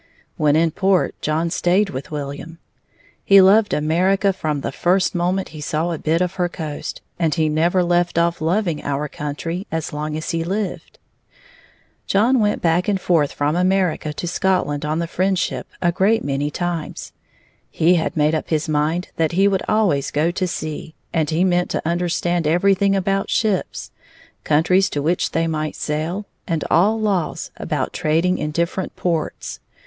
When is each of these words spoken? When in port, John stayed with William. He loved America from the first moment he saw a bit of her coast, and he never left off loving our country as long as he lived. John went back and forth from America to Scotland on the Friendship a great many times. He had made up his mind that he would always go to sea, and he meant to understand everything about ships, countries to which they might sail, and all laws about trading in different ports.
When 0.35 0.55
in 0.55 0.71
port, 0.71 1.13
John 1.21 1.51
stayed 1.51 1.91
with 1.91 2.09
William. 2.09 2.57
He 3.23 3.39
loved 3.39 3.71
America 3.71 4.33
from 4.33 4.61
the 4.61 4.71
first 4.71 5.13
moment 5.13 5.49
he 5.49 5.61
saw 5.61 5.91
a 5.91 5.99
bit 5.99 6.21
of 6.21 6.33
her 6.41 6.49
coast, 6.49 7.01
and 7.19 7.35
he 7.35 7.47
never 7.49 7.83
left 7.83 8.17
off 8.17 8.41
loving 8.41 8.83
our 8.83 9.07
country 9.07 9.67
as 9.71 9.93
long 9.93 10.17
as 10.17 10.31
he 10.31 10.43
lived. 10.43 10.97
John 12.07 12.39
went 12.39 12.63
back 12.63 12.87
and 12.87 12.99
forth 12.99 13.31
from 13.31 13.55
America 13.55 14.11
to 14.11 14.25
Scotland 14.27 14.85
on 14.85 14.97
the 14.97 15.05
Friendship 15.05 15.67
a 15.83 15.91
great 15.91 16.23
many 16.23 16.49
times. 16.49 17.11
He 17.69 17.93
had 17.93 18.17
made 18.17 18.33
up 18.33 18.49
his 18.49 18.67
mind 18.67 19.09
that 19.17 19.33
he 19.33 19.47
would 19.47 19.61
always 19.69 20.09
go 20.09 20.31
to 20.31 20.47
sea, 20.47 20.95
and 21.13 21.29
he 21.29 21.43
meant 21.43 21.69
to 21.69 21.87
understand 21.87 22.47
everything 22.47 22.95
about 22.95 23.29
ships, 23.29 23.91
countries 24.43 24.89
to 24.89 24.99
which 25.03 25.29
they 25.29 25.45
might 25.45 25.75
sail, 25.75 26.25
and 26.47 26.63
all 26.71 26.99
laws 26.99 27.51
about 27.57 27.93
trading 27.93 28.39
in 28.39 28.49
different 28.49 28.95
ports. 28.95 29.59